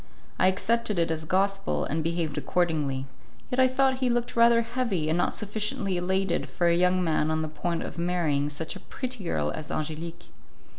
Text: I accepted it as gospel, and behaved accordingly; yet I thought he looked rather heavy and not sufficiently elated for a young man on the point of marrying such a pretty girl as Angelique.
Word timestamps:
I 0.39 0.47
accepted 0.47 0.97
it 0.97 1.11
as 1.11 1.25
gospel, 1.25 1.85
and 1.85 2.03
behaved 2.03 2.35
accordingly; 2.35 3.05
yet 3.51 3.59
I 3.59 3.67
thought 3.67 3.99
he 3.99 4.09
looked 4.09 4.35
rather 4.35 4.63
heavy 4.63 5.09
and 5.09 5.15
not 5.19 5.31
sufficiently 5.31 5.95
elated 5.95 6.49
for 6.49 6.65
a 6.65 6.75
young 6.75 7.03
man 7.03 7.29
on 7.29 7.43
the 7.43 7.47
point 7.47 7.83
of 7.83 7.99
marrying 7.99 8.49
such 8.49 8.75
a 8.75 8.79
pretty 8.79 9.23
girl 9.23 9.51
as 9.51 9.69
Angelique. 9.69 10.29